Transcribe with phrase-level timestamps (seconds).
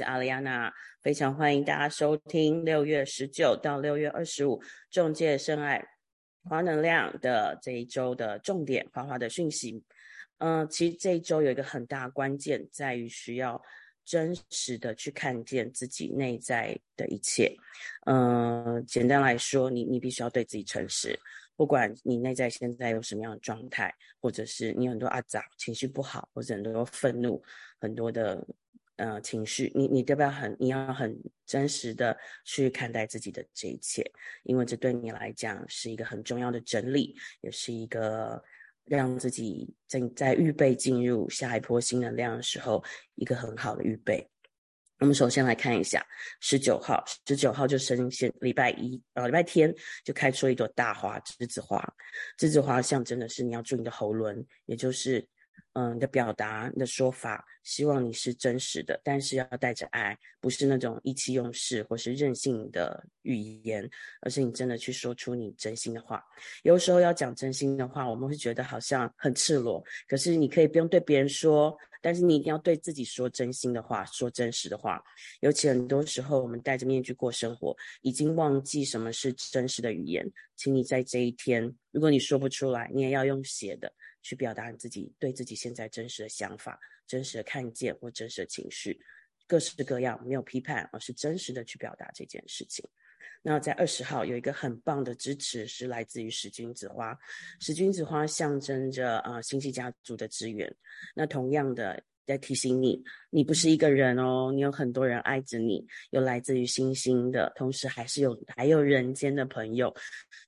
[0.00, 4.58] 是阿丽亚娜，非常欢迎大家收听六月十九到六月二十五
[4.90, 5.86] 中介深爱
[6.44, 9.84] 花能量的这一周的重点花花的讯息。
[10.38, 13.60] 嗯，其实这一周有一个很大关键，在于需要
[14.02, 17.54] 真实的去看见自己内在的一切。
[18.06, 21.14] 嗯，简单来说，你你必须要对自己诚实，
[21.56, 27.42] 不管你内在现在有什么样的状态，或者是你很多阿杂情绪不好，或者很多愤怒，
[27.78, 28.42] 很多的。
[29.00, 32.14] 呃，情绪，你你要不要很，你要很真实的
[32.44, 34.04] 去看待自己的这一切，
[34.42, 38.42] 因为这对你来讲是一个很重要的整理，也是一个
[38.84, 44.28] 让自己正在预备进入下一波新能量的时候一个很好的预备。
[44.98, 46.06] 我们首先来看一下
[46.40, 51.82] 十九号，十九号就升现礼拜一，呃，礼拜天就开出一朵大花，栀子花，
[52.38, 55.26] 栀子花象征的是你要注意你的喉轮，也就是。
[55.74, 63.88] 嗯，你的表达、你的说法，希望你是真实的，但是要带着爱，不是那种意气用事或是任性的语言，
[64.20, 66.24] 而是你真的去说出你真心的话。
[66.64, 75.02] 有时候要讲真心的话，我们会觉得好像很赤裸，可是你可以不用对别人说，但是你一定要对自己说真心的话，说真实的话。
[75.40, 80.30] 尤其很多时候，我们戴着面具过生活，已经忘记什么是真实的语言。
[80.56, 83.92] 请你在这一天，如果你说不出来，你也要用写的。
[84.22, 89.00] 去表达你自己对自己现在真实的想法、真实的看见或真实的情绪，
[89.46, 92.86] 各式各样，没有批判，而是真实的去表达这件事情。
[93.42, 97.16] 那在二十号有一个很棒的支持，是来自于使君子花。
[97.60, 100.74] 使君子花象征着啊星际家族的资源。
[101.14, 102.02] 那同样的。
[102.26, 109.92] 在提醒你，你不是一个人哦，你有很多人爱着你，有来自于星星的，同时还是有还有人间的朋友。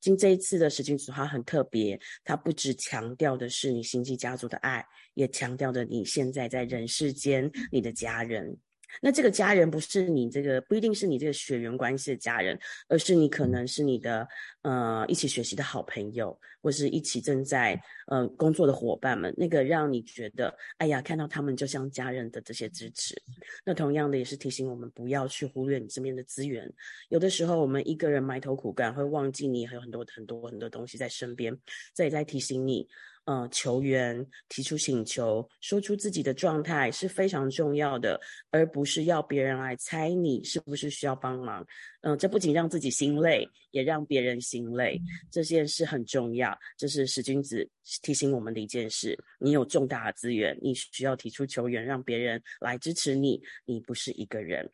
[0.00, 8.56] 今这一次的十君子花很特别，它不只强调的是你星际家族的爱，也强调着你现在在人世间你的家人。
[9.00, 12.58] 那这个家人不是你这个不一定是你这个血缘关系的家人，
[12.88, 14.26] 而是你可能是你的
[14.62, 23.20] 呃一起学习的好朋友，或是一起正在呃工作的伙伴们，那个让你觉得哎呀看到他们就像家人的这些支持。
[23.64, 26.70] 那同样的也是提醒我们不要去忽略你身边的资源。
[27.08, 31.56] 有的时候我们一个人埋头苦干，会忘记你还有很多很多很多东西在身边。
[31.94, 32.88] 这也在提醒你。
[33.24, 41.64] 呃，球员提出请求，说出自己的状态是非常重要的，而不是要别人来猜你是不是需要帮忙。
[42.00, 45.00] 嗯，这不仅让自己心累，也让别人心累。
[45.30, 47.68] 这件事很重要，这是史君子
[48.02, 49.16] 提醒我们的一件事。
[49.38, 53.40] 你有重大的资源，你需要提出球员，让别人来支持你。
[53.64, 54.68] 你不是一个人。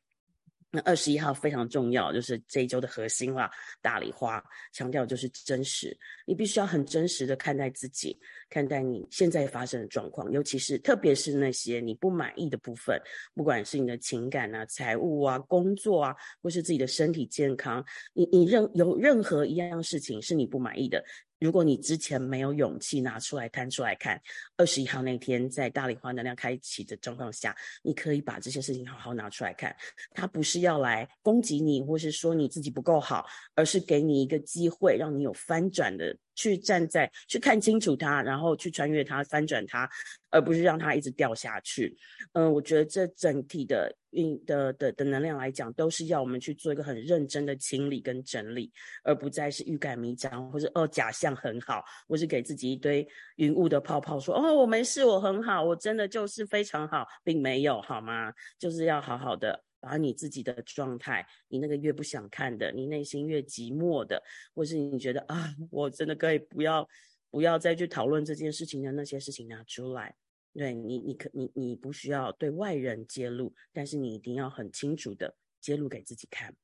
[0.70, 3.50] 那二十一号非常重要，就是这一周的核心啦。
[3.80, 4.42] 大礼花
[4.72, 5.96] 强调就是真实，
[6.26, 8.18] 你必须要很真实的看待自己，
[8.50, 13.00] 看待你现在发生的状况，尤其是特别是那些你不满意的部分，
[13.34, 21.02] 不管是你的情感啊、财务啊、工作啊，或是自己的身体健康，你你任有任何一样事情是你不满意的。
[21.38, 24.20] 如果你之前没有勇气拿出来摊出来看，
[24.56, 29.74] 二十一号那天在大礼花能量开启的状况下，你可以把这些事情好好拿出来看。
[30.12, 36.16] 他不是要来攻击你，或是说你自己不够好，而是给你一个机会，让你有翻转的。
[36.38, 39.90] 去站在去看清楚它，然后去穿越它，翻转它，
[40.30, 41.96] 而不是让它一直掉下去。
[42.34, 48.70] 嗯，我觉得这整体的运的的的能量来讲，都是要我们去做一个很认真的清理跟整理，
[49.02, 53.04] 而不再是欲盖弥彰，或者哦假象很好，或是给自己一堆
[53.34, 58.32] 云雾的泡泡，说哦我没事，我很好，我真的就是非常好，并没有好吗？
[58.60, 59.64] 就是要好好的。
[59.80, 64.22] 把你自己的状态，你那个越不想看的，你内心越寂寞的，
[64.54, 66.88] 或是你觉得啊，我真的可以不要，
[67.30, 70.16] 不要再去讨论这件事情的那些事情拿出来。
[70.52, 76.54] 对你，你可你你不需要对外人揭露，但是你一定要很清楚的揭露给自己看。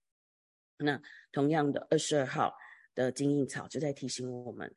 [0.79, 1.01] 那
[1.31, 2.55] 同样的，二十二号
[2.95, 4.75] 的金印草就在提醒我们，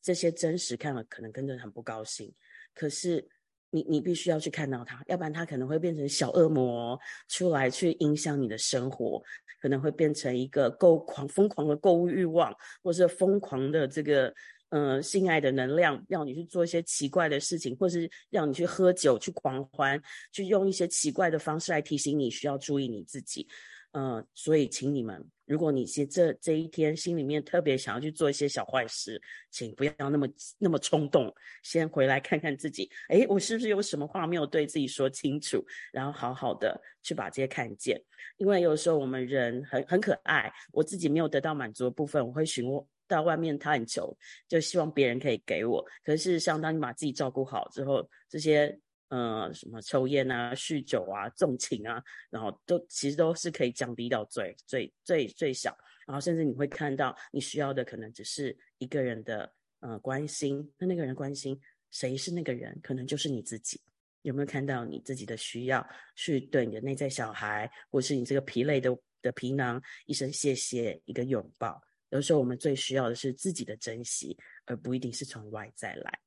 [0.00, 2.32] 这些真实看了可能跟着很不高兴，
[2.74, 3.28] 可是。
[3.70, 9.22] 你你必须要去看到它，要不然它可能会变成小恶魔出来去影响你的生活，
[9.60, 14.32] 可能会变成一个购狂疯狂的购物欲望，或是疯狂的这个
[14.70, 20.00] 呃性爱的能量，让你去做一些奇怪的事情，或是让你去喝酒去狂欢，
[20.32, 23.46] 去用一些奇怪的方式来提醒你需要注意你自己。
[23.92, 29.20] 嗯，所以请你们，如果你是这这一天心里面特别想要去做一些小坏事，
[29.50, 30.28] 请不要那么
[30.58, 31.34] 那么冲动，
[31.64, 38.00] 先回来看看自己，诶，我是不是有什么话没有对自己说清楚，然后好好的去把这些看见。
[38.36, 44.16] 因为有时候我们人很很可爱，我自己没有得到满足的部分，我会询问到外面探求，
[44.46, 45.84] 就希望别人可以给我。
[46.04, 48.78] 可是，事实上，当你把自己照顾好之后，这些。
[49.10, 55.76] 呃，什么抽烟啊、酗酒啊、纵情啊，然后都其实都是可以降低到最最最最小。
[56.06, 60.72] 然后甚至你会看到，你需要的可能只是一个人的呃关心。
[60.78, 61.60] 那那个人关心
[61.90, 62.78] 谁是那个人？
[62.82, 63.80] 可能就是你自己。
[64.22, 65.84] 有没有看到你自己的需要？
[66.14, 71.80] 去对你的内在小孩，或是你这个疲累的的皮囊，一声谢谢，一个拥抱。
[72.10, 74.36] 有时候我们最需要的是自己的珍惜，
[74.66, 76.18] 而不一定是从外在来。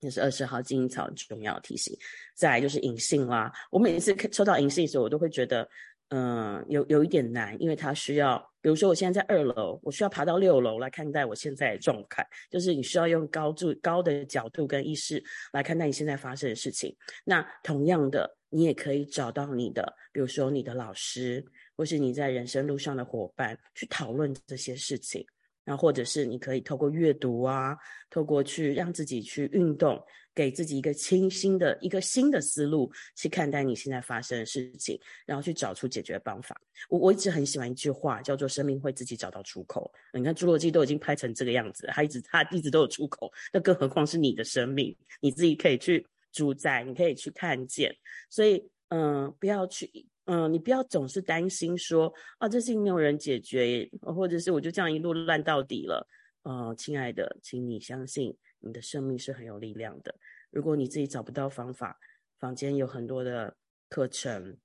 [0.00, 1.96] 也是二十号金银草重要提醒。
[2.34, 5.68] 再来就是隐性啦，我每一次抽到隐性的时候，我都会觉得，
[6.10, 15.22] 嗯，有有一点难，因为它需要，比如说我现在在二楼，我需要爬到六楼来看待我现在的状态，就是你需要用高度高的角度跟意识
[15.52, 16.94] 来看待你现在发生的事情。
[17.24, 21.44] 那同样的，你也可以找到你的，比如说你的老师，
[21.76, 25.26] 或是你在人生路上的伙伴，去讨论这些事情。
[25.66, 27.76] 然后，或者是你可以透过阅读啊，
[28.08, 30.00] 透过去让自己去运动，
[30.32, 36.56] 给自己一个清新的一个新的思路去看待你现在发生的事情，然后去找出解决方法。
[36.88, 39.92] 我我一直很喜欢一句话，叫做“生命会自己找到出口”。
[40.14, 47.92] 你看《侏罗纪》都已经拍成这个样子，它一直它一直都有出口，那更何况是你的生命，你自己可以去主宰，你可以去看见。
[48.30, 49.90] 所以，嗯，不要去。
[50.26, 56.06] 嗯，你不要总是担心说啊，这事情没有人解决，或者是我就这样一路烂到底了。
[56.42, 60.14] 呃，亲爱的，请你相信你的生命是很有力量的。
[60.50, 61.98] 如果你自己找不到方法，
[62.38, 63.56] 坊间有很多的
[63.88, 64.56] 课程、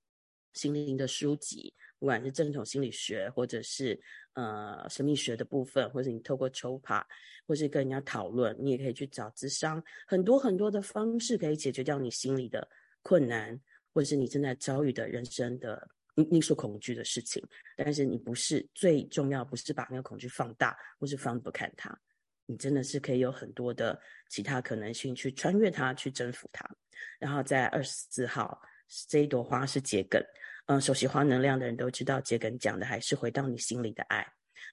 [0.53, 3.99] 心灵的书籍，不管是正统心理学，或者是
[4.33, 7.05] 呃神秘学的部分，或者你透过抽牌，
[7.47, 12.67] 或是跟人家讨论，你也可以去找智商，很多很多的方式可以解决掉你心里的
[13.03, 13.59] 困难。
[13.93, 17.41] 或者是你正在遭遇的人生的你你所恐惧的事情，
[17.77, 21.97] 但是你不是最重要，不是把那个恐惧放大，或是放不看它，
[22.45, 23.99] 你真的是可以有很多的
[24.29, 26.69] 其他可能性去穿越它，去征服它。
[27.17, 28.61] 然后在二十四号
[29.07, 30.21] 这一朵花是桔梗，
[30.65, 34.25] 嗯，熟悉花能量的人都知道，桔梗讲的还是回到你心里的爱。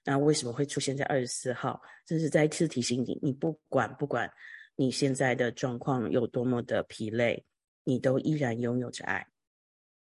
[0.03, 1.81] 那为什么会出现在二十四号？
[2.05, 4.29] 这是再一次提醒你，你不管不管
[4.75, 7.43] 你现在的状况有多么的疲累。
[7.83, 9.27] 你都依然拥有着爱，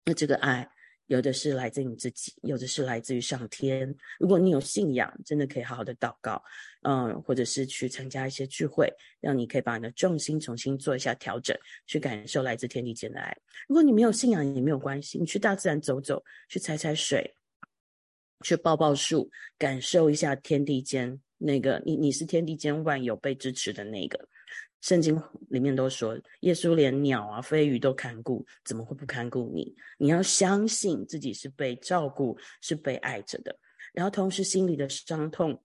[0.04, 0.68] 那这个爱
[1.06, 3.94] 有的是来自你自己，有的是来自于上天。
[4.18, 6.42] 如果你有信仰，真的可以好好的祷告，
[6.82, 11.56] 嗯，或者是去参加一些聚会，让你可以把你的重心重新做一下调整，
[11.86, 13.34] 去感受来自天地间的爱。
[13.68, 17.34] 如果你没有信仰也没有关系，你去大自然走走，去踩踩水，
[18.44, 24.28] 去抱抱树，感受一下天地间那个你你是天地间万有被支持的那个。
[24.80, 25.20] 圣经
[25.50, 29.74] 里面都说，耶稣连鸟啊、飞鱼都看顾，怎么会不看顾你？
[29.98, 33.58] 你要相信自己是被照顾、是被爱着的。
[33.92, 35.60] 然后，同时心里的伤痛，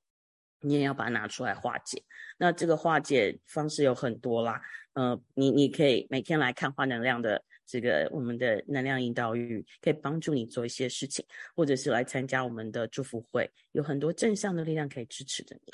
[0.62, 2.02] 你也要把它拿出来化解。
[2.38, 4.60] 那这个化解方式有很多啦，
[4.94, 11.24] 呃，你你可以每天来看花能量的这个我们的能量引导语，可以帮助你做一些事情，
[11.56, 15.74] 或者是来参加我们的祝福会，有很多正向的力量可以支持着你。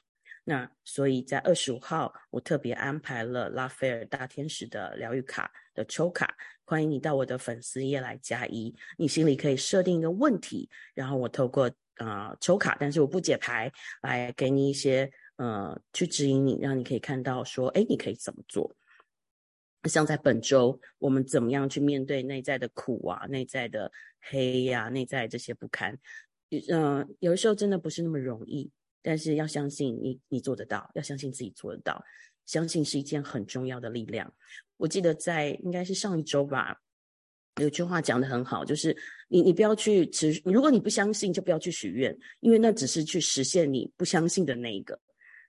[0.49, 6.35] 那所以在二十五号，我特别安排了拉斐尔大天使的疗愈卡的抽卡，
[6.65, 8.75] 欢迎你到我的粉丝页来加一。
[8.97, 18.75] 你心里可以设定一个问题，然后我透过啊抽卡，但是我不解牌，来给你一些呃去指引你，让你可以看到说，哎，你可以怎么做？
[19.83, 25.95] 像在本周，我们怎么样去面对内在的苦啊、内在的黑呀、内在这些不堪？
[26.71, 28.71] 嗯，有的时候真的不是那么容易。
[29.01, 30.89] 但是要相信你，你做得到。
[30.95, 32.03] 要相信自己做得到，
[32.45, 34.33] 相信是一件很重要的力量。
[34.77, 36.81] 我记得在应该是上一周吧，
[37.61, 38.95] 有句话讲得很好，就是
[39.27, 44.99] 你你不要去持，如果你不相信，就不要去许愿，因为那只是去实现你不相信的那一个。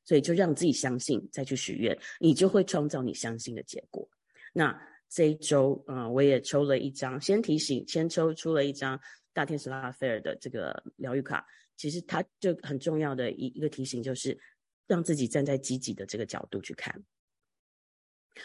[0.02, 4.08] 所以就让自己相信，再去许愿，你就会创造你相信的结果。
[4.52, 4.76] 那
[5.08, 8.98] 这一周，嗯，我也抽了一张，先提醒，先抽出了一张
[9.32, 11.46] 大天使拉斐尔的这个疗愈卡。
[11.80, 14.38] 其实它就很重要的一一个提醒，就是
[14.86, 17.02] 让自己站在积极的这个角度去看。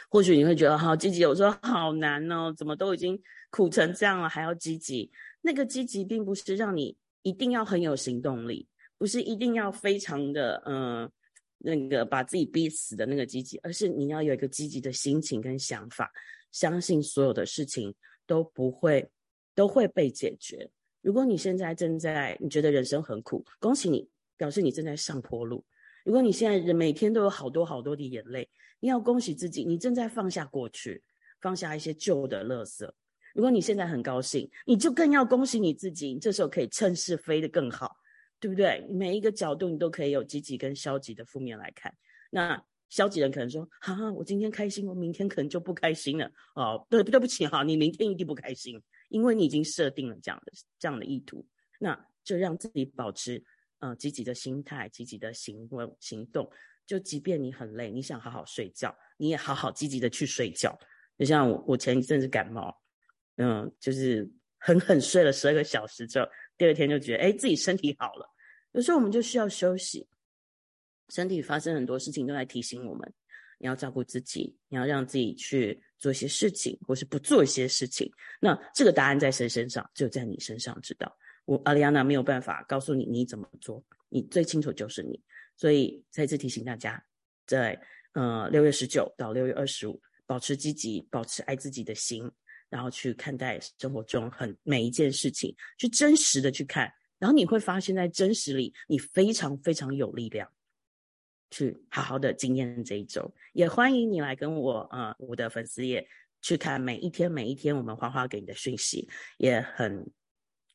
[0.09, 5.11] 或许你会觉得好积极，我说好难哦，怎么都已经苦成这样了，还要积极？
[5.41, 11.11] 那个积极并不是让你一定要很有行动力，不是一定要非常的嗯
[11.57, 16.09] 那个把自己逼死的那个积极，而是你要有一个积极的心情跟想法，
[16.53, 17.93] 相信所有的事情
[18.25, 19.11] 都不会
[19.53, 20.71] 都会被解决。
[21.05, 25.63] 如果你现在正在你觉得人生很苦，恭喜你，表示你正在上坡路。
[26.03, 31.03] 如果你现在人每天都有好多好多的眼泪，你要恭喜自己，你正在放下过去，
[31.39, 32.91] 放下一些旧的垃圾。
[33.35, 37.95] 如果你现在很高兴，你就更要恭喜你自己，你这时候可以趁势飞得更好，
[38.39, 38.83] 对不对？
[38.89, 41.93] 每一个角度你都可以有积极跟消极的负面来看。
[42.31, 42.59] 那
[42.89, 51.45] 消极人可能说：“哈，我今天开心，我明天可能就不开心了。”哦，对，对不起哈，你明天一定不开心，因为你已经设定了这样的这样的意图。
[51.79, 53.43] 那就让自己保持
[53.79, 56.49] 呃积极的心态，积极的行为行动。
[56.85, 60.77] 就即便你很累，你想好好睡觉，你也好好积极的去睡觉。
[61.17, 62.75] 就像我，我前一阵子感冒，
[63.37, 68.29] 嗯，就是狠狠睡了十二个小时之后，第二天就觉得，哎，自己身体好了。
[68.73, 70.07] 有时候我们就需要休息，
[71.09, 73.13] 身体发生很多事情都在提醒我们，
[73.57, 78.11] 你要照顾自己，你要让自己去做一些事情，或是不做一些事情。
[78.39, 79.89] 那这个答案在谁身上？
[79.93, 81.15] 只有在你身上知道。
[81.45, 85.21] 我阿丽安娜没有办法告诉你你怎么做，你最清楚就是你。
[85.55, 87.01] 所以再次提醒大家，
[87.45, 87.79] 在
[88.13, 92.29] 呃六月十九到六月二十五，保持积极，保持爱自己的心，
[92.67, 100.51] 然后去看待生活中很每一件事情，去真实的去看，然后你会发现在真实里，你非常非常有力量，
[101.51, 103.33] 去好好的经验这一周。
[103.53, 106.07] 也欢迎你来跟我呃我的粉丝页
[106.41, 110.05] 去看每一天每一天我们花花给你的讯息，也很。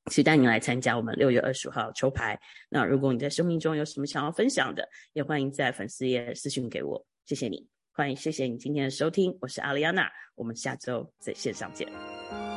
[0.07, 2.41] 期待你来参加我们六月二十五号抽牌。
[2.71, 7.07] 那如果你在生命中有什么想要分享的，也欢迎在粉丝页私信给我。
[7.27, 12.50] 谢谢你，欢迎谢谢你今天的收听，我是阿丽亚娜，我们下周在线上见。